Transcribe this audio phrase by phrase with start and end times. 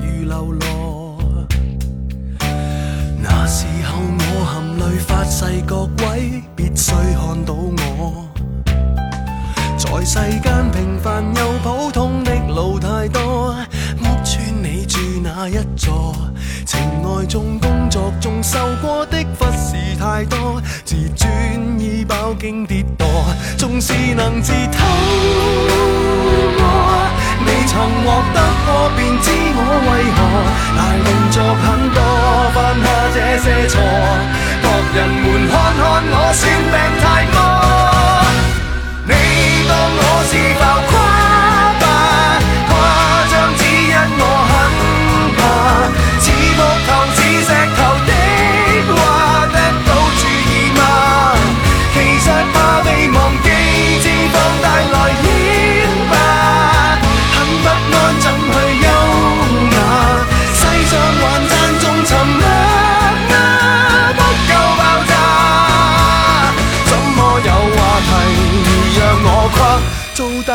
[0.02, 1.16] 如流落，
[3.20, 8.26] 那时候我含泪发誓，各位必须看到我，
[9.78, 13.54] 在世间平凡又普通的路太多，
[14.00, 14.24] 屋穿
[14.62, 16.14] 你住哪一座？
[16.66, 23.04] 情爱中、工作中受过的忽视太多，自尊已饱经跌堕，
[23.56, 24.84] 纵是能自偷。
[36.32, 36.91] sim bem é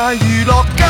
[0.07, 0.85] 大娱乐家。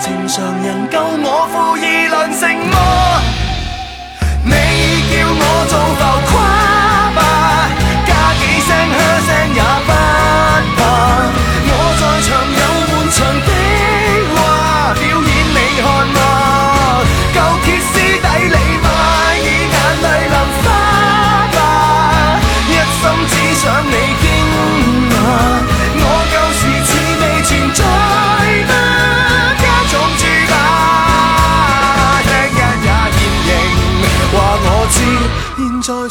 [0.00, 2.71] 情常人，救我富二两成。
[5.74, 6.11] 走吧。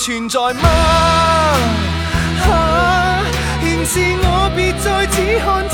[0.04, 0.62] 存在吗？
[2.40, 3.22] 哈，
[3.62, 5.71] 原是我，别再只看。